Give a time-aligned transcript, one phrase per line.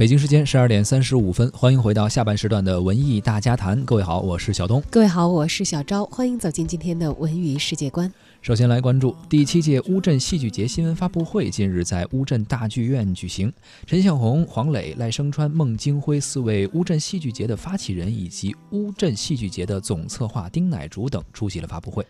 [0.00, 3.84] 北京时间十二点三十五分，欢迎回到下半时段的文艺大家谈。
[3.84, 4.82] 各位好，我是小东。
[4.88, 6.06] 各位好，我是小昭。
[6.06, 8.10] 欢迎走进今天的文娱世界观。
[8.40, 13.52] 首先来关注第七届乌镇戏剧节新闻发布会，近日在乌镇大剧院举行。
[13.84, 22.06] 陈向红、黄磊、赖声川、孟京辉四位乌镇戏剧节的发起人以及乌镇戏剧节的总策划丁乃竺等出席了发布会。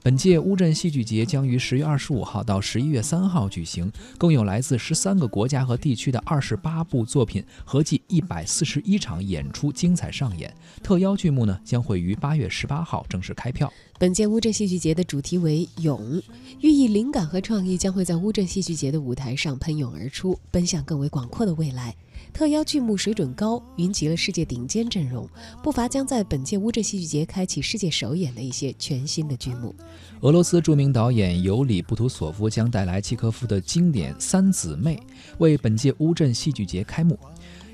[0.00, 10.54] 本届乌镇戏剧节将于十月二十五号到十一月三号举行，共有来自十三个国家和地区的二十八部作品，合计一百四十一场演出精彩上演。
[10.84, 13.70] 特邀剧目呢将会于八月十八号正式开票。
[13.98, 16.22] 本届乌镇戏剧节的主题为“勇”，
[16.62, 21.94] 寓意灵感和创意将会在乌镇戏剧节的舞台上喷涌而出，奔向更为广阔的未来。
[22.32, 25.28] 特邀剧目水准高，云集了世界顶尖阵容，
[25.62, 29.74] 不乏将在本届乌镇戏剧节开启世界首演的一些全新的剧目。
[30.20, 34.96] 俄罗斯著名导演尤里·布图索夫将带来契科夫的经典《三姊妹》，
[35.38, 37.18] 为本届乌镇戏剧节开幕。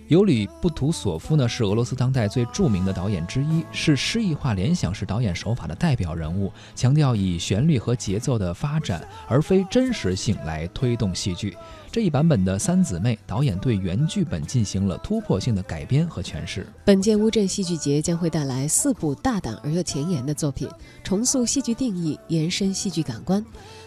[0.08, 11.56] 尤里·布图索夫呢是俄罗斯当代最著名的导演之一，是诗意化联想式导演手法的代表人物，强调以旋律和节奏的发展，而非真实性来推动戏剧。
[11.90, 16.66] 这一版本的《三姊妹》，导演对原剧本进行了突破性的改编和诠释。
[16.84, 20.68] 本届乌镇戏剧节将会带来四部大胆而又前沿的作品，
[21.02, 23.42] 重塑戏剧定义，延伸戏剧感官。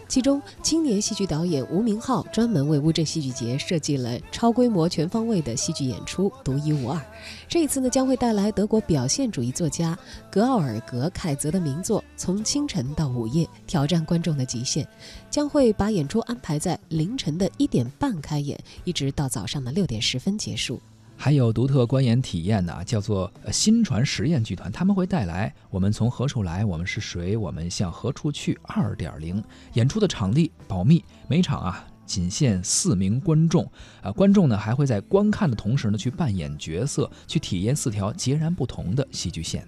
[0.08, 6.98] 其中，青年戏剧导演吴明浩专门为乌镇戏剧节设计了超规模、全方位的戏剧演出，独一无二。
[7.46, 9.96] 这一次呢，将会带来德国表现主义作家
[10.30, 14.88] 格奥尔格·凯泽的名作《从清晨到午夜》，挑战观众的极限，
[15.30, 20.80] 将会把演出安排在凌晨的一点半开演，一直到早上的六点十分结束。
[21.20, 33.68] 还有独特观演体验呢，叫做新传实验剧团，他们会带来《我们从何处来，我们是谁，我们向何处去》二点零演出的场地保密，每场啊仅限四名观众，
[34.00, 39.66] 啊观众呢还会在观看的同时呢去扮演角色，去体验四条截然不同的戏剧线。